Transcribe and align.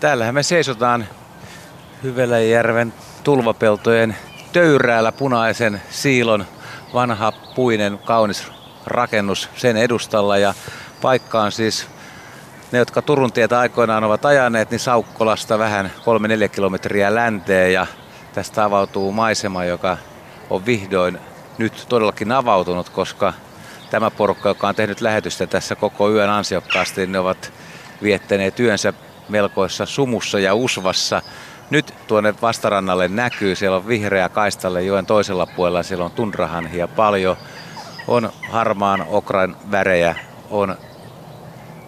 Täällähän 0.00 0.34
me 0.34 0.42
seisotaan 0.42 1.06
Hyveläjärven 2.02 2.92
tulvapeltojen 3.24 4.16
töyräällä 4.52 5.12
punaisen 5.12 5.82
siilon 5.90 6.46
vanha 6.94 7.32
puinen 7.32 7.98
kaunis 7.98 8.46
rakennus 8.86 9.48
sen 9.56 9.76
edustalla. 9.76 10.38
Ja 10.38 10.54
paikka 11.02 11.42
on 11.42 11.52
siis 11.52 11.86
ne, 12.72 12.78
jotka 12.78 13.02
Turun 13.02 13.32
tietä 13.32 13.58
aikoinaan 13.58 14.04
ovat 14.04 14.24
ajaneet, 14.24 14.70
niin 14.70 14.78
Saukkolasta 14.78 15.58
vähän 15.58 15.92
3-4 16.46 16.48
kilometriä 16.48 17.14
länteen. 17.14 17.72
Ja 17.72 17.86
tästä 18.32 18.64
avautuu 18.64 19.12
maisema, 19.12 19.64
joka 19.64 19.96
on 20.50 20.66
vihdoin 20.66 21.18
nyt 21.58 21.86
todellakin 21.88 22.32
avautunut, 22.32 22.88
koska 22.88 23.32
tämä 23.90 24.10
porukka, 24.10 24.48
joka 24.48 24.68
on 24.68 24.74
tehnyt 24.74 25.00
lähetystä 25.00 25.46
tässä 25.46 25.76
koko 25.76 26.10
yön 26.10 26.30
ansiokkaasti, 26.30 27.00
niin 27.00 27.12
ne 27.12 27.18
ovat 27.18 27.52
viettäneet 28.02 28.60
yönsä 28.60 28.92
melkoissa 29.30 29.86
sumussa 29.86 30.38
ja 30.38 30.54
usvassa. 30.54 31.22
Nyt 31.70 31.94
tuonne 32.06 32.34
vastarannalle 32.42 33.08
näkyy, 33.08 33.54
siellä 33.54 33.76
on 33.76 33.88
vihreä 33.88 34.28
kaistalle 34.28 34.82
joen 34.82 35.06
toisella 35.06 35.46
puolella, 35.46 35.82
siellä 35.82 36.04
on 36.04 36.10
tundrahanhia 36.10 36.88
paljon, 36.88 37.36
on 38.08 38.32
harmaan 38.50 39.06
okran 39.08 39.56
värejä, 39.70 40.14
on 40.50 40.76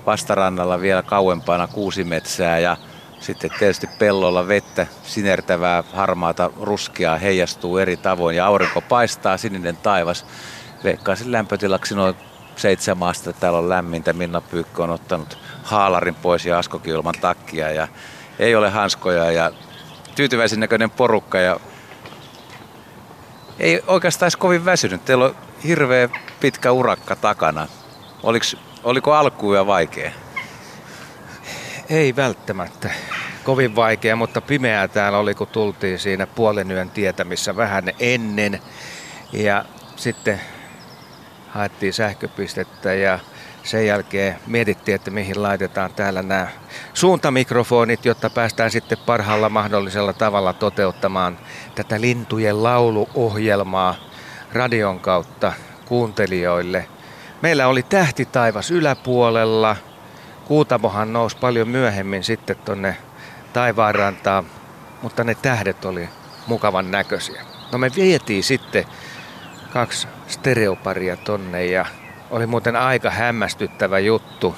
vastarannalla 0.06 0.80
vielä 0.80 1.02
kauempana 1.02 1.66
kuusimetsää 1.66 2.58
ja 2.58 2.76
sitten 3.20 3.50
tietysti 3.58 3.86
pellolla 3.98 4.48
vettä 4.48 4.86
sinertävää 5.02 5.84
harmaata 5.92 6.50
ruskeaa 6.60 7.18
heijastuu 7.18 7.78
eri 7.78 7.96
tavoin 7.96 8.36
ja 8.36 8.46
aurinko 8.46 8.80
paistaa, 8.80 9.36
sininen 9.36 9.76
taivas. 9.76 10.26
Veikkaisin 10.84 11.32
lämpötilaksi 11.32 11.94
noin 11.94 12.14
seitsemän 12.56 13.08
astetta. 13.08 13.40
Täällä 13.40 13.58
on 13.58 13.68
lämmintä. 13.68 14.12
Minna 14.12 14.40
Pyykkö 14.40 14.82
on 14.82 14.90
ottanut 14.90 15.38
haalarin 15.62 16.14
pois 16.14 16.46
ja 16.46 16.58
Askokin 16.58 16.94
ilman 16.94 17.14
takkia 17.20 17.70
ja 17.70 17.88
ei 18.38 18.54
ole 18.54 18.70
hanskoja 18.70 19.30
ja 19.30 19.52
tyytyväisen 20.14 20.60
näköinen 20.60 20.90
porukka 20.90 21.38
ja 21.38 21.60
ei 23.58 23.82
oikeastaan 23.86 24.26
edes 24.26 24.36
kovin 24.36 24.64
väsynyt. 24.64 25.04
Teillä 25.04 25.24
on 25.24 25.36
hirveä 25.64 26.08
pitkä 26.40 26.72
urakka 26.72 27.16
takana. 27.16 27.68
Oliks, 28.22 28.56
oliko 28.84 29.12
alkuja 29.12 29.66
vaikea? 29.66 30.10
Ei 31.90 32.16
välttämättä 32.16 32.90
kovin 33.44 33.76
vaikea, 33.76 34.16
mutta 34.16 34.40
pimeää 34.40 34.88
täällä 34.88 35.18
oli, 35.18 35.34
kun 35.34 35.46
tultiin 35.46 35.98
siinä 35.98 36.26
puolen 36.26 36.70
yön 36.70 36.90
tietämissä 36.90 37.56
vähän 37.56 37.84
ennen. 37.98 38.60
Ja 39.32 39.64
sitten 39.96 40.40
haettiin 41.48 41.92
sähköpistettä 41.92 42.94
ja 42.94 43.18
sen 43.64 43.86
jälkeen 43.86 44.36
mietittiin, 44.46 44.94
että 44.94 45.10
mihin 45.10 45.42
laitetaan 45.42 45.92
täällä 45.92 46.22
nämä 46.22 46.48
suuntamikrofonit, 46.94 48.04
jotta 48.04 48.30
päästään 48.30 48.70
sitten 48.70 48.98
parhaalla 49.06 49.48
mahdollisella 49.48 50.12
tavalla 50.12 50.52
toteuttamaan 50.52 51.38
tätä 51.74 52.00
lintujen 52.00 52.62
lauluohjelmaa 52.62 53.94
radion 54.52 55.00
kautta 55.00 55.52
kuuntelijoille. 55.84 56.88
Meillä 57.42 57.66
oli 57.66 57.82
tähti 57.82 58.24
taivas 58.24 58.70
yläpuolella. 58.70 59.76
Kuutamohan 60.44 61.12
nousi 61.12 61.36
paljon 61.36 61.68
myöhemmin 61.68 62.24
sitten 62.24 62.56
tonne 62.64 62.96
taivaanrantaan, 63.52 64.46
mutta 65.02 65.24
ne 65.24 65.34
tähdet 65.34 65.84
oli 65.84 66.08
mukavan 66.46 66.90
näköisiä. 66.90 67.42
No 67.72 67.78
me 67.78 67.90
vietiin 67.96 68.44
sitten 68.44 68.84
kaksi 69.72 70.08
stereoparia 70.26 71.16
tonne 71.16 71.66
ja 71.66 71.86
oli 72.32 72.46
muuten 72.46 72.76
aika 72.76 73.10
hämmästyttävä 73.10 73.98
juttu 73.98 74.54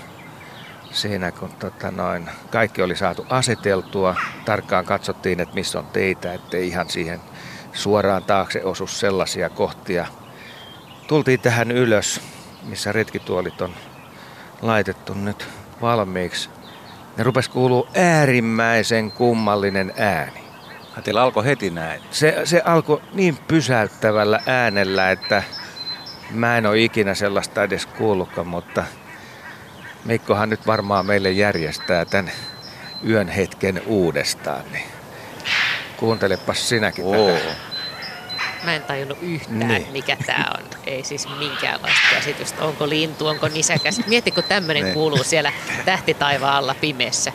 siinä, 0.90 1.32
kun 1.32 1.50
tota 1.58 1.90
noin, 1.90 2.30
kaikki 2.50 2.82
oli 2.82 2.96
saatu 2.96 3.26
aseteltua. 3.30 4.16
Tarkkaan 4.44 4.84
katsottiin, 4.84 5.40
että 5.40 5.54
missä 5.54 5.78
on 5.78 5.86
teitä, 5.86 6.32
ettei 6.32 6.68
ihan 6.68 6.90
siihen 6.90 7.20
suoraan 7.72 8.24
taakse 8.24 8.64
osu 8.64 8.86
sellaisia 8.86 9.50
kohtia. 9.50 10.06
Tultiin 11.06 11.40
tähän 11.40 11.70
ylös, 11.70 12.20
missä 12.62 12.92
retkituolit 12.92 13.60
on 13.60 13.74
laitettu 14.62 15.14
nyt 15.14 15.48
valmiiksi. 15.80 16.48
Ne 17.16 17.24
rupes 17.24 17.48
kuuluu 17.48 17.88
äärimmäisen 17.94 19.12
kummallinen 19.12 19.92
ääni. 19.96 20.44
Teillä 21.04 21.22
alkoi 21.22 21.44
heti 21.44 21.70
näin. 21.70 22.02
Se, 22.10 22.40
se 22.44 22.62
alkoi 22.64 23.02
niin 23.12 23.38
pysäyttävällä 23.48 24.40
äänellä, 24.46 25.10
että 25.10 25.42
mä 26.30 26.58
en 26.58 26.66
ole 26.66 26.78
ikinä 26.78 27.14
sellaista 27.14 27.62
edes 27.62 27.86
kuullutkaan, 27.86 28.46
mutta 28.46 28.84
Mikkohan 30.04 30.48
nyt 30.50 30.66
varmaan 30.66 31.06
meille 31.06 31.30
järjestää 31.30 32.04
tämän 32.04 32.32
yön 33.08 33.28
hetken 33.28 33.82
uudestaan. 33.86 34.62
Niin 34.72 34.84
kuuntelepas 35.96 36.68
sinäkin 36.68 37.04
Oo. 37.04 37.30
tätä. 37.38 37.54
Mä 38.64 38.74
en 38.74 38.82
tajunnut 38.82 39.18
yhtään, 39.22 39.58
Niin. 39.58 39.86
mikä 39.92 40.16
tää 40.26 40.52
on. 40.58 40.64
Ei 40.86 41.04
siis 41.04 41.28
minkäänlaista 41.38 42.00
käsitystä. 42.10 42.64
Onko 42.64 42.88
lintu, 42.88 43.26
onko 43.26 43.48
nisäkäs. 43.48 44.06
Mieti, 44.06 44.30
kun 44.30 44.44
tämmönen 44.44 44.82
Niin. 44.84 44.94
kuuluu 44.94 45.24
siellä 45.24 45.52
tähtitaivaalla 45.84 46.74
pimeässä. 46.80 47.32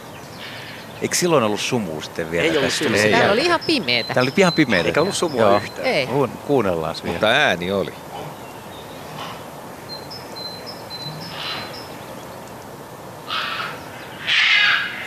Eikö 1.01 1.15
silloin 1.15 1.43
ollut 1.43 1.59
sumua 1.59 2.01
sitten 2.01 2.31
vielä? 2.31 2.47
Ei 2.47 2.57
ollut. 2.57 2.73
Täällä 3.11 3.31
oli 3.33 3.45
ihan 3.45 3.59
pimeetä. 3.67 4.13
Täällä 4.13 4.29
oli 4.29 4.33
ihan 4.37 4.53
pimeä. 4.53 4.81
Eikä 4.81 5.01
ollut 5.01 5.15
sumua 5.15 5.57
yhtään. 5.57 5.87
Ei. 5.87 6.07
Kuun, 6.07 6.29
kuunnellaan 6.29 6.95
vielä. 7.03 7.13
Mutta 7.13 7.27
ääni 7.27 7.71
oli. 7.71 7.93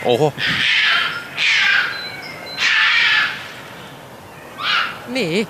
Oho, 0.05 0.33
Niin, 5.07 5.47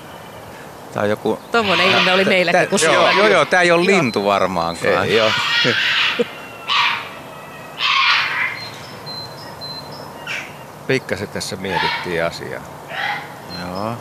tää 0.94 1.02
on 1.02 1.08
joku... 1.10 1.40
tommonen 1.52 1.86
ilme 1.90 2.12
oli 2.12 2.24
meilläkin 2.24 2.68
kuin 2.68 2.82
joo, 2.82 3.10
joo, 3.10 3.28
joo, 3.28 3.44
tää 3.44 3.62
ei 3.62 3.70
ole 3.70 3.86
lintu 3.86 4.24
varmaankaan. 4.24 5.04
Ei, 5.04 5.16
joo. 5.16 5.30
Pikkasen 10.86 11.28
tässä 11.28 11.56
mietittiin 11.56 12.24
asiaa. 12.24 12.62
Joo. 13.60 13.96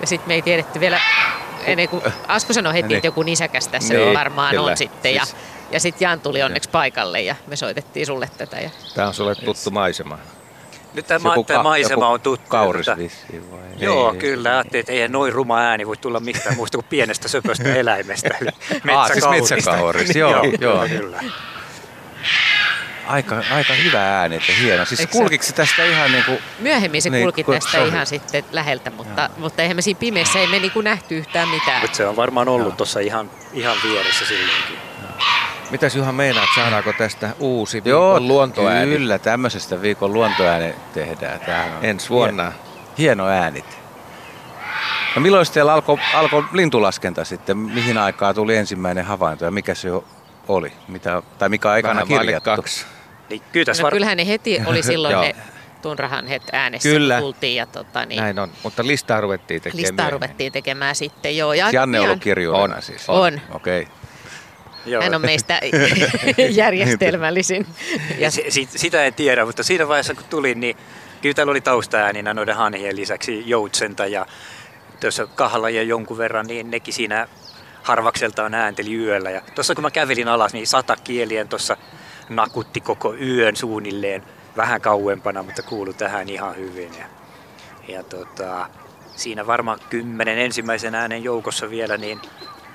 Ja 0.00 0.06
sitten 0.06 0.28
me 0.28 0.34
ei 0.34 0.42
tiedetty 0.42 0.80
vielä, 0.80 1.00
ennen 1.64 1.88
kuin 1.88 2.02
Asko 2.28 2.52
sanoi 2.52 2.74
heti, 2.74 2.88
Niin. 2.88 2.96
että 2.96 3.06
joku 3.06 3.22
nisäkäs 3.22 3.68
tässä 3.68 3.94
Niin, 3.94 4.14
varmaan 4.14 4.50
kyllä. 4.50 4.70
on 4.70 4.76
sitten. 4.76 5.12
Siis- 5.12 5.34
ja 5.34 5.38
sitten 5.78 6.06
Jan 6.06 6.20
tuli 6.20 6.42
onneksi 6.42 6.70
paikalle 6.70 7.20
ja 7.20 7.34
me 7.46 7.56
soitettiin 7.56 8.06
sulle 8.06 8.30
tätä. 8.38 8.56
Ja... 8.56 8.70
Tämä 8.94 9.08
on 9.08 9.14
sulle 9.14 9.34
tuttu 9.34 9.70
maisema. 9.70 10.18
Nyt 10.94 11.06
tämä, 11.06 11.28
Joku 11.30 11.44
tämä 11.44 11.58
ka- 11.58 11.62
maisema 11.62 12.08
on 12.08 12.20
tuttu. 12.20 12.48
Kauris 12.48 12.86
vissiin 12.96 13.50
vai? 13.52 13.60
Joo, 13.78 14.12
Ei, 14.12 14.18
kyllä. 14.18 14.50
Ajattelin, 14.50 14.80
että 14.80 14.92
eihän 14.92 15.12
noin 15.12 15.32
ruma 15.32 15.58
ääni 15.58 15.86
voi 15.86 15.96
tulla 15.96 16.20
mistään 16.20 16.56
muusta 16.56 16.78
kuin 16.78 16.86
pienestä 16.90 17.28
söpöstä 17.28 17.74
eläimestä. 17.74 18.28
Eli 18.40 18.50
Aa, 18.94 19.08
siis 19.08 19.24
metsäkauris, 19.30 20.16
joo, 20.16 20.44
joo. 20.60 20.88
Kyllä. 20.88 21.20
Aika, 23.06 23.42
aika 23.54 23.72
hyvä 23.74 24.18
ääni, 24.20 24.36
että 24.36 24.52
hieno. 24.52 24.84
Siis 24.84 25.00
Eikö 25.00 25.12
kulkiko 25.12 25.44
se 25.44 25.52
tästä 25.52 25.84
ihan 25.84 26.12
niinku... 26.12 26.32
Myöhemmin 26.58 27.02
se 27.02 27.10
Niin, 27.10 27.22
kulki 27.22 27.44
kun 27.44 27.54
tästä 27.54 27.70
se 27.70 27.80
on- 27.80 27.88
ihan 27.88 28.06
sitten 28.06 28.44
läheltä, 28.52 28.90
mutta, 28.90 29.30
mutta 29.36 29.62
eihän 29.62 29.76
me 29.76 29.82
siinä 29.82 30.00
pimeässä 30.00 30.38
ei 30.38 30.46
me 30.46 30.58
niinku 30.58 30.80
nähty 30.80 31.18
yhtään 31.18 31.48
mitään. 31.48 31.80
Mutta 31.80 31.96
se 31.96 32.06
on 32.06 32.16
varmaan 32.16 32.48
ollut 32.48 32.76
tuossa 32.76 33.00
ihan, 33.00 33.30
ihan 33.52 33.76
vieressä 33.84 34.24
silloinkin. 34.26 34.76
Mitäs 35.70 35.96
Juha 35.96 36.12
meinaat, 36.12 36.48
saadaanko 36.54 36.92
tästä 36.92 37.30
uusi 37.38 37.82
Joo, 37.84 38.10
viikon 38.14 38.28
luontoääni 38.28 38.90
Kyllä, 38.96 39.18
tämmöisestä 39.18 39.82
viikon 39.82 40.12
luontoääni 40.12 40.74
tehdään. 40.94 41.40
Tämähän 41.40 41.76
on 41.76 41.84
ensi 41.84 42.10
vuonna? 42.10 42.52
Hieno 42.98 43.26
äänit. 43.28 43.78
No 45.16 45.22
milloin 45.22 45.46
teillä 45.54 45.72
alkoi 45.72 45.98
alko 46.14 46.44
lintulaskenta 46.52 47.24
sitten? 47.24 47.56
Mihin 47.58 47.98
aikaa 47.98 48.34
tuli 48.34 48.56
ensimmäinen 48.56 49.04
havainto 49.04 49.44
ja 49.44 49.50
mikä 49.50 49.74
se 49.74 49.88
oli? 50.48 50.72
Mitä, 50.88 51.22
tai 51.38 51.48
mikä 51.48 51.70
aikana 51.70 51.94
Vähän 52.08 52.20
kirjattu? 52.20 52.50
kaksi. 52.56 52.86
Niin 53.30 53.42
kyllä 53.52 53.72
No 53.78 53.82
var... 53.82 53.92
kyllähän 53.92 54.16
ne 54.16 54.26
heti 54.26 54.60
oli 54.66 54.82
silloin 54.92 55.20
ne 55.20 55.36
tunrahan 55.82 56.26
het 56.26 56.42
äänessä, 56.52 56.88
Kyllä. 56.88 57.14
kun 57.14 57.22
tultiin 57.22 57.56
ja 57.56 57.66
tota, 57.66 58.06
niin, 58.06 58.22
Näin 58.22 58.38
on, 58.38 58.50
mutta 58.62 58.86
listaa 58.86 59.20
ruvettiin 59.20 59.62
tekemään 59.62 59.82
listaa 59.82 60.10
ruvettiin 60.10 60.52
tekemään 60.52 60.94
sitten 60.94 61.36
joo. 61.36 61.52
Ja 61.52 61.70
Janne 61.70 62.00
on 62.00 62.06
ollut 62.06 62.22
kirjoittajana 62.22 62.76
On. 62.76 62.82
siis? 62.82 63.04
On. 63.08 63.40
Okei. 63.50 63.82
Okay. 63.82 63.94
Joo. 64.86 65.02
Hän 65.02 65.14
on 65.14 65.20
meistä 65.20 65.60
järjestelmällisin. 66.50 67.66
Ja 68.18 68.30
si- 68.30 68.68
sitä 68.76 69.04
en 69.04 69.14
tiedä, 69.14 69.44
mutta 69.46 69.62
siinä 69.62 69.88
vaiheessa 69.88 70.14
kun 70.14 70.24
tulin, 70.30 70.60
niin 70.60 70.76
kyllä 71.22 71.34
täällä 71.34 71.50
oli 71.50 71.60
taustaääninä 71.60 72.34
noiden 72.34 72.56
hanhien 72.56 72.96
lisäksi 72.96 73.42
joutsenta 73.46 74.06
ja 74.06 74.26
tuossa 75.00 75.26
kahla 75.26 75.70
ja 75.70 75.82
jonkun 75.82 76.18
verran, 76.18 76.46
niin 76.46 76.70
nekin 76.70 76.94
siinä 76.94 77.28
harvakseltaan 77.82 78.54
äänteli 78.54 78.94
yöllä. 78.94 79.30
Ja 79.30 79.42
tuossa 79.54 79.74
kun 79.74 79.84
mä 79.84 79.90
kävelin 79.90 80.28
alas, 80.28 80.52
niin 80.52 80.66
sata 80.66 80.96
kielien 81.04 81.48
tuossa 81.48 81.76
nakutti 82.28 82.80
koko 82.80 83.14
yön 83.14 83.56
suunnilleen 83.56 84.22
vähän 84.56 84.80
kauempana, 84.80 85.42
mutta 85.42 85.62
kuulu 85.62 85.92
tähän 85.92 86.28
ihan 86.28 86.56
hyvin. 86.56 86.90
Ja, 86.98 87.06
ja 87.88 88.02
tota, 88.02 88.68
siinä 89.16 89.46
varmaan 89.46 89.78
kymmenen 89.90 90.38
ensimmäisen 90.38 90.94
äänen 90.94 91.24
joukossa 91.24 91.70
vielä, 91.70 91.96
niin, 91.96 92.20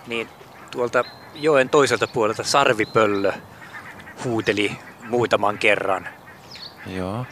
niin 0.07 0.27
tuolta 0.71 1.03
joen 1.35 1.69
toiselta 1.69 2.07
puolelta 2.07 2.43
sarvipöllö 2.43 3.33
huuteli 4.23 4.77
muutaman 5.09 5.57
kerran. 5.57 6.07
Joo. 6.87 7.25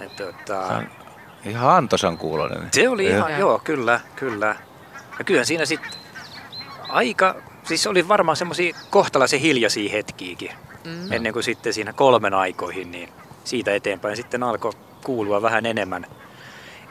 Et, 0.00 0.16
tota, 0.16 0.58
On 0.66 0.86
ihan 1.44 1.76
antosan 1.76 2.18
kuulonen. 2.18 2.68
se 2.72 2.88
oli 2.88 3.06
ihan, 3.06 3.30
joo. 3.30 3.40
joo, 3.40 3.58
kyllä, 3.64 4.00
kyllä. 4.16 4.56
Ja 5.18 5.24
kyllä 5.24 5.44
siinä 5.44 5.64
sitten 5.66 5.90
aika, 6.88 7.34
siis 7.62 7.86
oli 7.86 8.08
varmaan 8.08 8.36
semmoisia 8.36 8.76
kohtalaisen 8.90 9.40
hiljaisia 9.40 9.90
hetkiäkin, 9.92 10.50
Mm. 10.84 11.12
ennen 11.12 11.32
kuin 11.32 11.42
sitten 11.42 11.72
siinä 11.74 11.92
kolmen 11.92 12.34
aikoihin, 12.34 12.90
niin 12.90 13.08
siitä 13.44 13.74
eteenpäin 13.74 14.16
sitten 14.16 14.42
alkoi 14.42 14.72
kuulua 15.04 15.42
vähän 15.42 15.66
enemmän, 15.66 16.06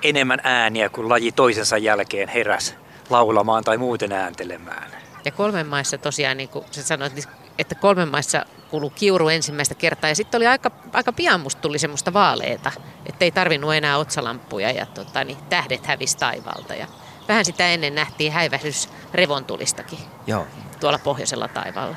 enemmän 0.04 0.40
ääniä, 0.44 0.90
kun 0.90 1.10
laji 1.10 1.32
toisensa 1.32 1.78
jälkeen 1.78 2.30
heräs 2.30 2.76
laulamaan 3.10 3.64
tai 3.64 3.78
muuten 3.78 4.12
ääntelemään. 4.12 4.92
Ja 5.26 5.32
kolmen 5.32 5.68
maissa 5.68 5.98
tosiaan, 5.98 6.38
niin 6.38 6.50
kuin 6.50 6.66
sä 6.72 6.84
sanoit, 6.84 7.14
niin- 7.16 7.26
että 7.58 7.76
kolmen 7.76 8.08
maissa 8.08 8.46
kuului 8.70 8.90
kiuru 8.90 9.30
ensimmäistä 9.30 9.76
kertaa. 9.76 10.10
Ja 10.10 10.16
sitten 10.16 10.40
oli 10.40 10.48
aika, 10.48 10.72
aika 10.94 11.14
pian 11.14 11.40
musta 11.40 11.62
tuli 11.62 11.80
semmoista 11.80 12.14
vaaleeta, 12.14 12.72
että 13.06 13.26
ei 13.26 13.32
tarvinnut 13.32 13.74
enää 13.74 13.98
otsalampuja 13.98 14.72
ja 14.72 14.86
tota, 14.86 15.24
niin 15.24 15.38
tähdet 15.50 15.86
hävisi 15.86 16.18
taivaalta. 16.18 16.74
Ja 16.76 16.88
vähän 17.28 17.46
sitä 17.46 17.68
ennen 17.68 17.96
nähtiin 17.96 18.32
häivähdys 18.32 18.90
revontulistakin 19.14 20.00
Joo. 20.28 20.48
tuolla 20.80 21.00
pohjoisella 21.00 21.48
taivaalla. 21.48 21.96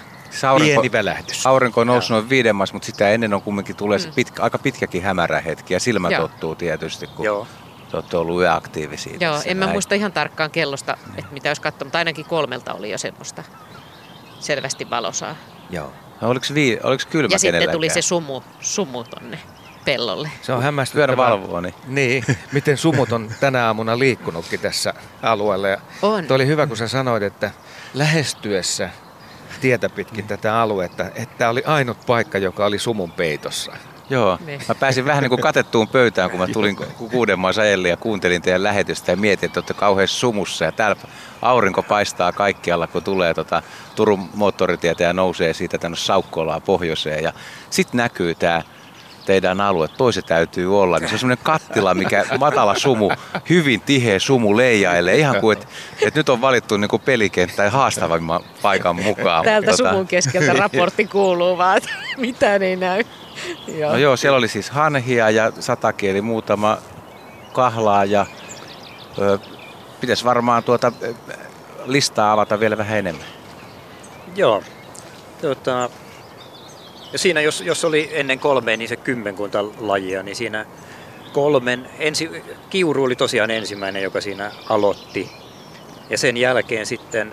Aurinko, 0.49 0.81
Pieni 0.81 0.93
välähdys. 0.93 1.47
aurinko 1.47 1.81
on 1.81 1.87
noussut 1.87 2.11
noin 2.11 2.29
viiden 2.29 2.57
maissa, 2.57 2.73
mutta 2.75 2.87
sitä 2.87 3.11
ennen 3.11 3.35
on 3.35 3.43
kumminkin 3.43 3.77
tulee 3.77 3.99
Mm. 3.99 4.13
pitkä, 4.15 4.43
aika 4.43 4.59
pitkäkin 4.59 5.03
hämärä 5.03 5.41
hetki 5.41 5.75
ja 5.75 5.81
silmät 5.81 6.13
Joo. 6.13 6.29
tottuu 6.29 6.55
tietysti, 6.55 7.07
kun 7.07 7.25
Joo. 7.25 7.47
Te 7.91 7.97
olette 7.97 8.17
ollut 8.17 8.41
yöaktiivisia. 8.41 9.17
Joo, 9.21 9.35
tässä 9.35 9.51
en 9.51 9.57
mä 9.57 9.67
muista 9.67 9.95
ihan 9.95 10.13
tarkkaan 10.13 10.51
kellosta, 10.51 10.97
että 11.17 11.33
mitä 11.33 11.51
olisi 11.51 11.63
katsonut, 11.63 11.87
mutta 11.87 11.99
ainakin 11.99 12.25
kolmelta 12.25 12.75
oli 12.75 12.91
jo 12.91 12.99
semmoista 12.99 13.45
selvästi 14.41 14.91
valosaa. 14.91 15.37
Joo. 15.71 15.93
No, 16.21 16.29
oliko, 16.29 16.47
vii, 16.55 16.79
oliko 16.83 17.05
kylmä 17.11 17.35
Ja 17.35 17.39
sitten 17.39 17.71
tuli 17.71 17.91
se 17.91 18.03
sumu, 18.03 18.43
sumu 18.61 19.05
tonne 19.05 19.39
pellolle. 19.85 20.31
Se 20.43 20.53
on 20.53 20.57
Yön 20.59 20.65
hämmästyttävää. 20.65 21.17
valvoo, 21.17 21.61
niin 21.61 21.75
Niin, 21.87 22.25
miten 22.53 22.77
sumut 22.77 23.13
on 23.13 23.31
tänä 23.41 23.67
aamuna 23.67 23.99
liikkunutkin 23.99 24.61
tässä 24.61 24.95
alueella. 25.23 25.69
Ja 25.69 25.81
On. 26.03 26.25
Tuo 26.25 26.35
oli 26.35 26.47
hyvä, 26.47 26.67
kun 26.67 26.77
sä 26.77 26.89
sanoit, 26.89 27.23
että 27.23 27.51
lähestyessä 27.95 28.91
tietä 29.61 29.89
pitkin 29.89 30.27
tätä 30.27 30.61
aluetta, 30.61 31.05
että 31.15 31.35
tämä 31.39 31.51
oli 31.51 31.63
ainut 31.67 32.07
paikka, 32.07 32.39
joka 32.39 32.67
oli 32.67 32.79
sumun 32.79 33.13
peitossa. 33.13 33.73
Joo, 34.11 34.39
Niin. 34.47 34.61
mä 34.69 34.75
pääsin 34.75 35.05
vähän 35.05 35.23
niin 35.23 35.29
kuin 35.31 35.41
katettuun 35.41 35.89
pöytään, 35.89 36.31
kun 36.31 36.41
mä 36.41 36.47
tulin 36.47 36.77
ku- 36.77 37.09
kuuden 37.09 37.39
maan 37.39 37.55
sajelle 37.55 37.89
ja 37.89 37.97
kuuntelin 37.97 38.43
teidän 38.43 38.63
lähetystä 38.63 39.13
ja 39.13 39.17
mietin, 39.17 39.47
että 39.47 39.61
olette 39.61 39.75
kauhean 39.75 40.09
sumussa. 40.09 40.65
Ja 40.65 40.73
täällä 40.73 40.97
aurinko 41.43 41.83
paistaa 41.83 42.33
kaikkialla, 42.33 42.87
kun 42.87 43.03
tulee 43.03 43.35
tota 43.35 43.63
Turun 43.95 44.29
moottoritietä 44.35 45.03
ja 45.05 45.13
nousee 45.13 45.53
siitä 45.55 45.79
tänne 45.79 45.97
Saukkolaan 45.97 46.63
pohjoiseen. 46.63 47.25
Ja 47.25 47.33
sitten 47.71 47.97
näkyy 47.99 48.35
tämä 48.35 48.63
teidän 49.27 49.61
alue, 49.61 49.89
toiset 49.89 50.27
täytyy 50.27 50.81
olla, 50.81 50.99
niin 50.99 51.09
se 51.09 51.15
on 51.15 51.19
semmoinen 51.19 51.45
kattila, 51.45 51.95
mikä 51.95 52.25
matala 52.39 52.75
sumu, 52.79 53.11
hyvin 53.49 53.81
tiheä 53.81 54.19
sumu 54.19 54.57
leijailee, 54.57 55.17
ihan 55.17 55.41
kuin, 55.41 55.59
että 55.59 55.67
et 56.03 56.15
nyt 56.15 56.29
on 56.29 56.41
valittu 56.41 56.77
niin 56.77 56.89
kuin 56.89 57.03
pelikenttä 57.03 57.71
haastavimman 57.71 58.41
paikan 58.63 58.97
mukaan. 59.03 59.45
Täältä 59.45 59.71
Tota, 59.71 59.91
sumun 59.91 60.07
keskeltä 60.07 60.53
raportti 60.53 61.05
kuuluu 61.05 61.59
vaan, 61.59 61.77
että 61.77 61.89
mitään 62.17 62.63
ei 62.63 62.77
näy. 62.77 63.05
Joo. 63.79 63.93
No 63.93 63.99
joo, 63.99 64.17
siellä 64.17 64.39
oli 64.39 64.49
siis 64.49 64.71
hanhia 64.71 65.31
ja 65.31 65.53
satakieli 65.61 66.23
muutama 66.23 66.79
kahlaa 67.53 68.05
ja 68.05 68.27
ö, 69.19 69.39
pitäisi 70.01 70.25
varmaan 70.25 70.65
tuota 70.65 70.93
listaa 71.87 72.33
avata 72.33 72.61
vielä 72.61 72.79
vähän 72.79 72.99
enemmän. 72.99 73.27
Joo. 74.37 74.63
Tota, 75.41 75.91
ja 77.13 77.19
siinä, 77.19 77.41
jos, 77.41 77.61
jos 77.61 77.85
oli 77.85 78.11
ennen 78.13 78.39
kolmea, 78.39 78.77
niin 78.77 78.89
se 78.89 78.97
kymmenkunta 78.97 79.65
lajia, 79.81 80.23
niin 80.23 80.37
siinä 80.37 80.67
kolmen, 81.33 81.89
ensi, 81.99 82.31
kiuru 82.71 83.05
oli 83.05 83.17
tosiaan 83.17 83.51
ensimmäinen, 83.51 84.03
joka 84.03 84.21
siinä 84.21 84.51
aloitti. 84.69 85.31
Ja 86.11 86.19
sen 86.19 86.37
jälkeen 86.37 86.87
sitten 86.87 87.33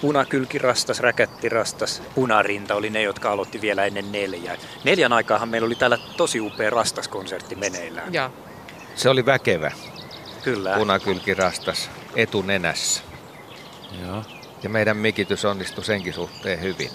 punakylkirastas, 0.00 1.00
räkättirastas, 1.00 2.02
punarinta 2.14 2.74
oli 2.74 2.90
ne, 2.90 3.02
jotka 3.02 3.30
aloitti 3.30 3.60
vielä 3.60 3.84
ennen 3.84 4.12
neljää. 4.12 4.56
Neljän 4.84 5.12
aikaahan 5.12 5.48
meillä 5.48 5.66
oli 5.66 5.74
täällä 5.74 5.98
tosi 6.16 6.40
upea 6.40 6.70
rastaskonsertti 6.70 7.54
meneillään. 7.54 8.14
Joo. 8.14 8.30
Se 8.94 9.08
oli 9.08 9.26
väkevä, 9.26 9.70
Kyllä. 10.44 10.74
punakylkirastas 10.76 11.90
etunenässä. 12.16 13.02
Joo. 14.06 14.22
Ja 14.62 14.68
meidän 14.68 14.96
mikitys 14.96 15.44
onnistui 15.44 15.84
senkin 15.84 16.14
suhteen 16.14 16.60
hyvin. 16.62 16.90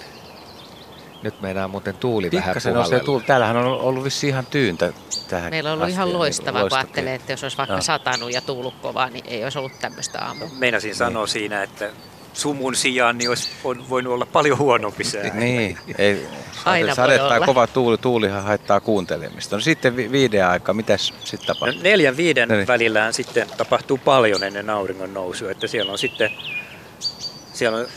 Nyt 1.24 1.42
meidän 1.42 1.63
on 1.63 1.69
muuten 1.71 1.95
tuuli 1.97 2.30
vähän 2.31 2.44
Pikkasen 2.50 2.74
nousee 2.74 2.89
puhallella. 2.89 3.06
tuul. 3.06 3.19
Täällähän 3.19 3.57
on 3.57 3.65
ollut 3.65 4.04
vissiin 4.04 4.30
ihan 4.30 4.45
tyyntä 4.45 4.94
tähän 5.27 5.50
Meillä 5.50 5.69
on 5.69 5.74
ollut 5.74 5.83
asti, 5.83 5.94
ihan 5.94 6.07
niin 6.07 6.18
loistavaa, 6.19 6.51
kun 6.51 6.62
loistakin. 6.62 6.86
ajattelee, 6.88 7.15
että 7.15 7.33
jos 7.33 7.44
olisi 7.44 7.57
vaikka 7.57 7.74
Joo. 7.74 7.81
satanut 7.81 8.33
ja 8.33 8.42
tuullut 8.42 8.74
kovaa, 8.81 9.09
niin 9.09 9.25
ei 9.27 9.44
olisi 9.44 9.59
ollut 9.59 9.80
tämmöistä 9.81 10.19
aamua. 10.25 10.47
Meinasin 10.59 10.95
sanoa 10.95 11.27
siinä, 11.27 11.63
että 11.63 11.89
sumun 12.33 12.75
sijaan 12.75 13.18
niin 13.18 13.30
olisi 13.30 13.50
on 13.63 13.89
voinut 13.89 14.13
olla 14.13 14.25
paljon 14.25 14.57
huonompi 14.57 15.04
sää. 15.04 15.24
Niin, 15.33 15.78
ei, 15.98 16.28
Aina 16.66 16.95
sade 16.95 17.19
voi 17.19 17.30
tai 17.30 17.38
olla. 17.38 17.45
kova 17.45 17.68
tuuli, 17.68 17.98
tuulihan 17.98 18.44
haittaa 18.44 18.80
kuuntelemista. 18.80 19.56
No 19.56 19.60
sitten 19.62 19.95
vi- 19.95 20.12
viiden 20.12 20.48
aika, 20.48 20.74
mitäs 20.74 21.13
sitten 21.24 21.48
No, 21.48 21.54
tapahtuu? 21.54 21.81
neljän 21.83 22.18
viiden 22.18 22.50
No 22.50 22.56
niin. 22.56 22.68
välillään 22.68 23.13
sitten 23.13 23.48
tapahtuu 23.57 23.98
paljon 23.98 24.44
ennen 24.44 24.69
auringon 24.69 25.13
nousua, 25.13 25.51
että 25.51 25.68
siellä 25.68 25.92
on 25.92 25.98
sitten 25.98 26.31
siellä 27.54 27.78
on 27.78 27.88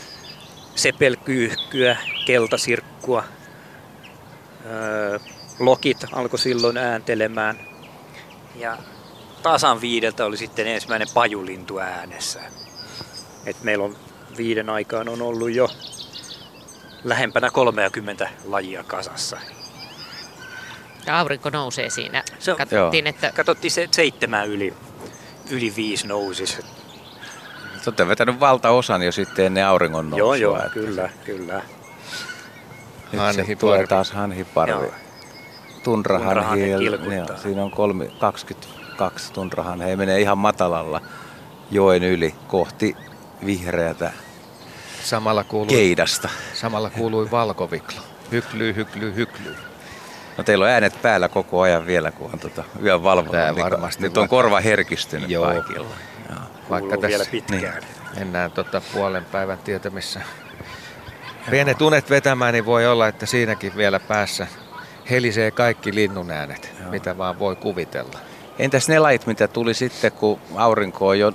sepelkyyhkyä, 0.75 1.97
keltasirkkua, 2.25 3.23
öö, 4.65 5.19
lokit 5.59 5.97
alkoi 6.11 6.39
silloin 6.39 6.77
ääntelemään 6.77 7.59
ja 8.55 8.77
tasan 9.43 9.81
viideltä 9.81 10.25
oli 10.25 10.37
sitten 10.37 10.67
ensimmäinen 10.67 11.07
pajulintu 11.13 11.79
äänessä. 11.79 12.39
Et 13.45 13.63
meillä 13.63 13.85
on 13.85 13.95
viiden 14.37 14.69
aikaan 14.69 15.09
on 15.09 15.21
ollut 15.21 15.51
jo 15.51 15.69
lähempänä 17.03 17.51
30 17.51 18.29
lajia 18.45 18.83
kasassa. 18.83 19.37
Ja 21.05 21.19
aurinko 21.19 21.49
nousee 21.49 21.89
siinä. 21.89 22.23
Se 22.39 22.51
on- 22.51 22.57
Katsottiin, 22.57 23.07
että 23.07 23.31
Katsottiin 23.35 23.71
se 23.71 23.87
seitsemän 23.91 24.47
yli, 24.49 24.73
yli 25.49 25.73
viisi 25.75 26.07
nousis. 26.07 26.55
Te 26.57 27.89
olette 27.89 28.07
vetänyt 28.07 28.39
valtaosan 28.39 29.01
jo 29.01 29.11
sitten 29.11 29.45
ennen 29.45 29.65
auringon 29.67 30.09
nousua. 30.09 30.17
Joo, 30.25 30.35
joo, 30.35 30.57
että 30.57 30.69
kyllä, 30.69 31.09
kyllä. 31.25 31.61
Nyt 33.11 33.21
Hanhiparvi. 33.21 33.55
tulee 33.55 33.87
taas 33.87 34.11
hanhiparvi. 34.11 34.71
Joo. 34.71 34.91
Tunrahan 35.83 36.27
Tunrahanhi 36.27 36.69
joo, 36.69 37.37
siinä 37.37 37.63
on 37.63 37.71
kolme, 37.71 38.07
22 38.19 39.33
tunrahan. 39.33 39.81
He 39.81 39.95
menee 39.95 40.19
ihan 40.21 40.37
matalalla 40.37 41.01
joen 41.71 42.03
yli 42.03 42.35
kohti 42.47 42.95
vihreätä 43.45 44.11
Samalla 45.03 45.43
kuului, 45.43 45.67
keidasta. 45.75 46.29
samalla 46.53 46.89
kuului 46.89 47.31
valkoviklo. 47.31 48.01
Hyklyy, 48.31 48.75
hyklyy, 48.75 49.15
hyklyy. 49.15 49.55
No 50.37 50.43
teillä 50.43 50.65
on 50.65 50.71
äänet 50.71 51.01
päällä 51.01 51.29
koko 51.29 51.61
ajan 51.61 51.85
vielä, 51.85 52.11
kun 52.11 52.29
on 52.33 52.39
tota 52.39 52.63
yön 52.83 53.03
valvonta. 53.03 53.51
Niin 53.51 53.63
varmasti 53.63 54.03
Nyt 54.03 54.17
on 54.17 54.29
korva 54.29 54.59
herkistynyt 54.59 55.29
Joo. 55.29 55.45
kaikilla. 55.45 55.87
Joo. 56.29 56.39
Vaikka 56.69 56.89
Kuuluu 56.89 57.01
vielä 57.01 57.17
tässä 57.17 57.31
pitkään. 57.31 57.83
mennään 58.15 58.51
tota 58.51 58.81
puolen 58.93 59.25
päivän 59.25 59.57
tietämissä 59.57 60.21
pienet 61.49 61.81
unet 61.81 62.09
vetämään, 62.09 62.53
niin 62.53 62.65
voi 62.65 62.87
olla, 62.87 63.07
että 63.07 63.25
siinäkin 63.25 63.75
vielä 63.75 63.99
päässä 63.99 64.47
helisee 65.09 65.51
kaikki 65.51 65.95
linnun 65.95 66.31
äänet, 66.31 66.71
Joo. 66.81 66.91
mitä 66.91 67.17
vaan 67.17 67.39
voi 67.39 67.55
kuvitella. 67.55 68.19
Entäs 68.59 68.87
ne 68.89 68.99
lait, 68.99 69.27
mitä 69.27 69.47
tuli 69.47 69.73
sitten, 69.73 70.11
kun 70.11 70.39
aurinko 70.55 71.07
on 71.07 71.19
jo 71.19 71.33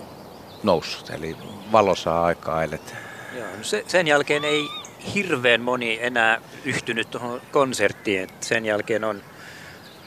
noussut, 0.62 1.11
eli 1.11 1.37
valo 1.73 1.95
saa 1.95 2.25
aikaa 2.25 2.64
elet. 2.64 2.95
Joo, 3.37 3.47
no 3.59 3.64
se, 3.64 3.85
sen 3.87 4.07
jälkeen 4.07 4.45
ei 4.45 4.69
hirveän 5.14 5.61
moni 5.61 5.99
enää 6.02 6.40
yhtynyt 6.64 7.11
tuohon 7.11 7.40
konserttiin. 7.50 8.23
Et 8.23 8.43
sen 8.43 8.64
jälkeen 8.64 9.05
on, 9.05 9.23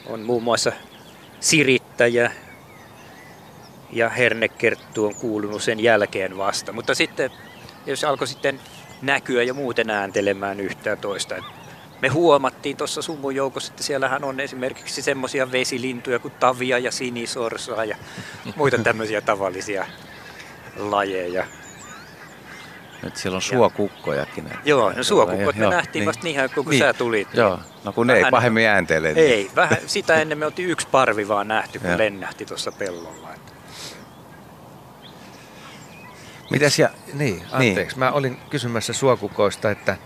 on 0.06 0.20
muun 0.20 0.42
muassa 0.42 0.72
Sirittäjä 1.40 2.32
ja 3.92 4.08
Hernekerttu 4.08 5.06
on 5.06 5.14
kuulunut 5.14 5.62
sen 5.62 5.80
jälkeen 5.80 6.36
vasta. 6.36 6.72
Mutta 6.72 6.94
sitten, 6.94 7.30
jos 7.86 8.04
alkoi 8.04 8.26
sitten 8.26 8.60
näkyä 9.02 9.42
ja 9.42 9.54
muuten 9.54 9.90
ääntelemään 9.90 10.60
yhtään 10.60 10.98
toista. 10.98 11.36
Et 11.36 11.44
me 12.02 12.08
huomattiin 12.08 12.76
tuossa 12.76 13.02
sumun 13.02 13.34
joukossa, 13.34 13.72
että 13.72 13.82
siellähän 13.82 14.24
on 14.24 14.40
esimerkiksi 14.40 15.02
semmoisia 15.02 15.52
vesilintuja 15.52 16.18
kuin 16.18 16.34
tavia 16.40 16.78
ja 16.78 16.92
sinisorsaa 16.92 17.84
ja 17.84 17.96
muita 18.56 18.78
tämmöisiä 18.78 19.20
tavallisia 19.20 19.86
lajeja. 20.76 21.46
Nyt 23.02 23.16
siellä 23.16 23.36
on 23.36 23.42
suokukkojakin. 23.42 24.46
että- 24.46 24.58
Joo, 24.64 24.92
no 24.92 25.02
suokukot 25.02 25.54
me 25.56 25.62
Joo, 25.64 25.70
nähtiin 25.70 26.00
niin. 26.00 26.06
vasta 26.06 26.22
niin 26.24 26.34
ihan 26.36 26.50
kun 26.54 26.66
Niin. 26.66 26.78
sä 26.78 26.92
tulit. 26.92 27.28
Joo, 27.34 27.58
no 27.84 27.92
kun 27.92 28.06
ne 28.06 28.12
ei 28.14 28.20
Vähän- 28.20 28.30
pahemmin 28.30 28.66
ääntele. 28.68 29.12
niin- 29.12 29.26
Ei, 29.32 29.50
vähän 29.56 29.78
sitä 29.86 30.14
ennen 30.14 30.38
me 30.38 30.46
oltiin 30.46 30.68
yksi 30.68 30.88
parvi 30.90 31.28
vaan 31.28 31.48
nähty, 31.48 31.78
kun 31.78 31.88
Joo. 31.88 31.98
lennähti 31.98 32.44
tuossa 32.46 32.72
pellolla. 32.72 33.34
Että 33.34 33.52
Mitäs 36.50 36.78
ja... 36.78 36.88
Niin, 37.14 37.42
anteeksi. 37.52 37.96
Niin. 37.96 37.98
Mä 37.98 38.12
olin 38.12 38.38
kysymässä 38.50 38.92
suokukoista, 38.92 39.70
että 39.70 39.96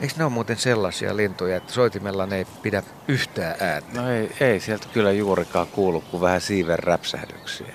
eikö 0.00 0.14
ne 0.16 0.24
ole 0.24 0.32
muuten 0.32 0.56
sellaisia 0.56 1.16
lintuja, 1.16 1.56
että 1.56 1.72
soitimella 1.72 2.26
ne 2.26 2.36
ei 2.36 2.46
pidä 2.62 2.82
yhtään 3.08 3.56
ääntä? 3.60 4.00
No 4.00 4.10
ei, 4.12 4.30
ei 4.40 4.60
sieltä 4.60 4.86
kyllä 4.92 5.12
juurikaan 5.12 5.66
kuulu 5.66 6.00
kuin 6.00 6.20
vähän 6.20 6.40
siiven 6.40 6.78
räpsähdyksiä. 6.78 7.74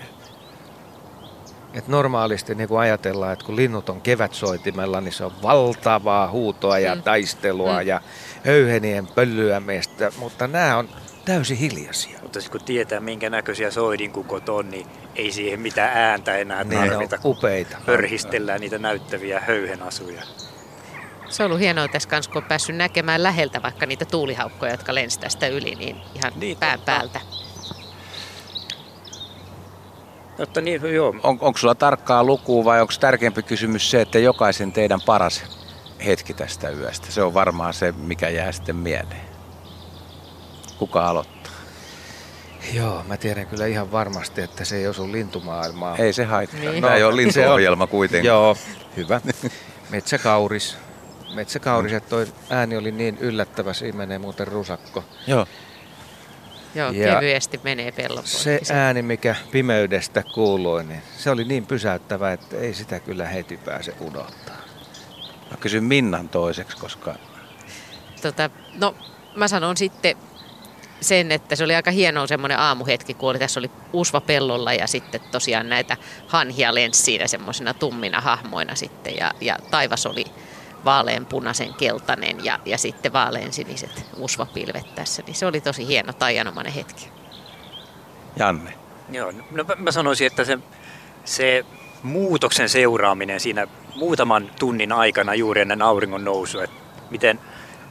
Et 1.74 1.88
normaalisti 1.88 2.56
niin 2.56 2.70
kun 2.70 2.80
ajatellaan, 2.80 3.34
että 3.34 3.46
kun 3.46 3.56
linnut 3.56 3.90
on 3.90 4.02
kevätsoitimella, 4.02 5.02
niin 5.02 5.14
se 5.14 5.26
on 5.26 5.32
valtavaa 5.42 6.32
huutoa 6.32 6.80
ja 6.80 6.96
mm. 6.96 7.04
taistelua 7.04 7.82
mm. 7.82 7.88
ja 7.88 8.02
höyhenien 8.46 9.08
pölyämistä, 9.08 10.12
mutta 10.18 10.48
nämä 10.48 10.78
on 10.78 10.90
täysin 11.26 11.58
hiljaisia. 11.58 12.20
Mutta 12.22 12.40
kun 12.52 12.64
tietää, 12.64 13.00
minkä 13.00 13.30
näköisiä 13.30 13.72
soidinkukot 13.72 14.50
on, 14.50 14.70
niin 14.70 14.88
ei 15.16 15.32
siihen 15.32 15.60
mitään 15.60 15.98
ääntä 15.98 16.38
enää 16.38 16.64
niin 16.64 16.90
tarvita. 16.90 17.16
Ne 17.16 17.22
on 17.24 17.32
upeita. 17.32 17.78
Pörhistellään 17.86 18.62
niitä 18.62 18.78
näyttäviä 18.78 19.40
höyhenasuja. 19.40 20.22
Se 21.30 21.44
on 21.44 21.48
ollut 21.48 21.60
hienoa 21.60 21.88
tässä 21.88 22.10
kanssa, 22.10 22.32
kun 22.32 22.42
on 22.42 22.48
päässyt 22.48 22.76
näkemään 22.76 23.24
läheltä 23.24 23.62
vaikka 23.62 23.86
niitä 23.86 24.06
tuulihaukkoja, 24.06 24.72
jotka 24.72 24.96
lensi 24.96 25.20
tästä 25.20 25.48
yli, 25.48 25.76
niin 25.76 25.98
ihan 26.16 26.34
niin, 26.36 26.58
pään 26.58 26.80
totta. 26.80 26.92
päältä. 26.92 27.22
Jotta 30.38 30.62
niin, 30.62 30.94
joo. 30.94 31.16
On, 31.24 31.38
onko 31.42 31.58
sulla 31.58 31.76
tarkkaa 31.76 32.24
lukua 32.24 32.66
vai 32.66 32.82
onko 32.82 32.94
tärkeämpi 33.00 33.44
kysymys 33.44 33.92
se, 33.92 34.02
että 34.02 34.20
jokaisen 34.20 34.72
teidän 34.72 35.00
paras 35.06 35.44
hetki 36.06 36.34
tästä 36.34 36.70
yöstä? 36.70 37.12
Se 37.12 37.24
on 37.24 37.34
varmaan 37.34 37.74
se, 37.74 37.92
mikä 37.92 38.30
jää 38.30 38.52
sitten 38.52 38.76
mieleen. 38.76 39.22
Kuka 40.78 41.08
aloittaa? 41.08 41.54
Joo, 42.74 43.04
mä 43.08 43.18
tiedän 43.18 43.48
kyllä 43.48 43.66
ihan 43.66 43.92
varmasti, 43.92 44.42
että 44.42 44.66
se 44.66 44.76
ei 44.76 44.88
osu 44.88 45.12
lintumaailmaa. 45.12 45.98
Ei 45.98 46.14
se 46.14 46.24
haittaa. 46.24 46.60
Niin. 46.60 46.84
Tämä 46.84 46.96
ei 46.96 47.04
ole 47.04 47.16
lintuohjelma 47.16 47.88
kuitenkin. 47.88 48.28
Joo, 48.28 48.58
hyvä. 48.98 49.22
Metsäkauris. 49.90 50.78
Metsäkauris, 51.36 51.94
että 51.94 52.10
toi 52.10 52.28
ääni 52.50 52.78
oli 52.78 52.92
niin 52.92 53.18
yllättävä, 53.18 53.74
siinä 53.74 53.98
menee 53.98 54.20
muuten 54.20 54.48
rusakko. 54.48 55.04
Joo. 55.28 55.48
Joo, 56.76 56.92
ja 56.92 57.16
kevyesti 57.16 57.60
menee 57.64 57.92
pellon 57.92 58.28
Se 58.28 58.60
ääni, 58.74 59.02
mikä 59.02 59.36
pimeydestä 59.52 60.24
kuului, 60.34 60.84
niin 60.84 61.02
se 61.18 61.30
oli 61.30 61.44
niin 61.44 61.66
pysäyttävä, 61.66 62.34
että 62.34 62.58
ei 62.58 62.74
sitä 62.74 63.00
kyllä 63.00 63.28
heti 63.28 63.58
pääse 63.58 63.94
unohtaa. 64.00 64.56
Mä 65.52 65.58
kysyn 65.60 65.84
Minnan 65.84 66.30
toiseksi, 66.30 66.78
koska... 66.78 67.16
Tota, 68.22 68.50
no, 68.80 68.96
mä 69.36 69.48
sanon 69.48 69.78
sitten 69.78 70.18
sen, 71.02 71.32
että 71.32 71.56
se 71.56 71.64
oli 71.64 71.76
aika 71.76 71.92
hieno 71.92 72.28
semmoinen 72.28 72.60
aamuhetki, 72.60 73.14
kun 73.14 73.30
oli, 73.30 73.40
tässä 73.40 73.60
oli 73.60 73.72
usva 73.94 74.22
pellolla 74.22 74.74
ja 74.74 74.88
sitten 74.88 75.22
tosiaan 75.32 75.70
näitä 75.70 75.98
hanhia 76.28 76.76
lensi 76.76 77.04
siinä 77.04 77.28
semmoisena 77.28 77.74
tummina 77.74 78.22
hahmoina 78.22 78.76
sitten 78.76 79.16
ja, 79.16 79.32
ja 79.42 79.58
taivas 79.72 80.06
oli 80.06 80.26
vaaleanpunaisen 80.86 81.74
keltainen 81.74 82.46
ja, 82.46 82.60
ja 82.66 82.78
sitten 82.78 83.14
vaaleansiniset 83.14 84.06
usvapilvet 84.18 84.96
tässä. 84.96 85.24
Niin 85.26 85.36
se 85.36 85.46
oli 85.46 85.62
tosi 85.62 85.88
hieno 85.88 86.14
taianomainen 86.14 86.74
hetki. 86.74 87.10
Janne. 88.36 88.74
Joo, 89.10 89.32
no 89.52 89.66
mä 89.78 89.92
sanoisin, 89.92 90.28
että 90.28 90.44
se, 90.44 90.60
se 91.26 91.66
muutoksen 92.04 92.70
seuraaminen 92.70 93.40
siinä 93.40 93.68
muutaman 93.96 94.52
tunnin 94.60 94.92
aikana 94.92 95.36
juuri 95.36 95.62
ennen 95.62 95.82
auringon 95.82 96.24
nousua, 96.24 96.64
että 96.64 96.76
miten 97.10 97.40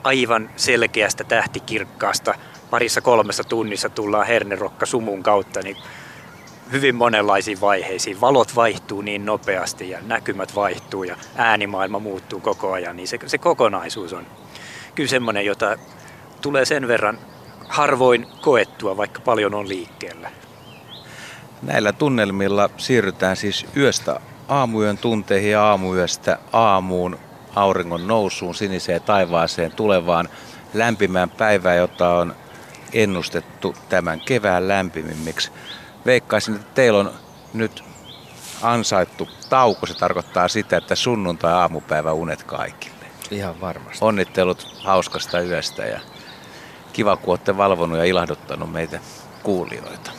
aivan 0.04 0.50
selkeästä 0.56 1.24
tähtikirkkaasta 1.24 2.34
parissa 2.70 3.00
kolmessa 3.00 3.44
tunnissa 3.44 3.88
tullaan 3.88 4.26
hernerokka 4.26 4.86
sumun 4.86 5.22
kautta, 5.22 5.60
niin 5.60 5.76
hyvin 6.72 6.94
monenlaisiin 6.94 7.60
vaiheisiin. 7.60 8.20
Valot 8.20 8.56
vaihtuu 8.56 9.00
niin 9.00 9.26
nopeasti 9.26 9.90
ja 9.90 9.98
näkymät 10.06 10.54
vaihtuu 10.56 11.04
ja 11.04 11.16
äänimaailma 11.36 11.98
muuttuu 11.98 12.40
koko 12.40 12.72
ajan, 12.72 12.96
niin 12.96 13.08
se, 13.08 13.18
se 13.26 13.38
kokonaisuus 13.38 14.12
on 14.12 14.26
kyllä 14.94 15.08
semmoinen, 15.08 15.46
jota 15.46 15.78
tulee 16.40 16.64
sen 16.64 16.88
verran 16.88 17.18
harvoin 17.68 18.26
koettua, 18.40 18.96
vaikka 18.96 19.20
paljon 19.20 19.54
on 19.54 19.68
liikkeellä. 19.68 20.30
Näillä 21.62 21.92
tunnelmilla 21.92 22.70
siirrytään 22.76 23.36
siis 23.36 23.66
yöstä 23.76 24.20
aamuyön 24.48 24.98
tunteihin 24.98 25.50
ja 25.50 25.64
aamuyöstä 25.64 26.38
aamuun, 26.52 27.18
auringon 27.54 28.06
nousuun, 28.06 28.54
siniseen 28.54 29.02
taivaaseen, 29.02 29.72
tulevaan 29.72 30.28
lämpimään 30.74 31.30
päivään, 31.30 31.76
jota 31.76 32.08
on 32.08 32.34
ennustettu 32.92 33.74
tämän 33.88 34.20
kevään 34.20 34.68
lämpimimmiksi 34.68 35.50
veikkaisin, 36.06 36.54
että 36.54 36.74
teillä 36.74 36.98
on 36.98 37.12
nyt 37.54 37.84
ansaittu 38.62 39.28
tauko. 39.48 39.86
Se 39.86 39.94
tarkoittaa 39.94 40.48
sitä, 40.48 40.76
että 40.76 40.94
sunnuntai-aamupäivä 40.94 42.12
unet 42.12 42.42
kaikille. 42.42 43.06
Ihan 43.30 43.60
varmasti. 43.60 43.98
Onnittelut 44.04 44.66
hauskasta 44.84 45.40
yöstä 45.40 45.82
ja 45.82 46.00
kiva, 46.92 47.16
kun 47.16 47.32
olette 47.32 47.56
valvonut 47.56 47.98
ja 47.98 48.04
ilahduttanut 48.04 48.72
meitä 48.72 49.00
kuulijoita. 49.42 50.10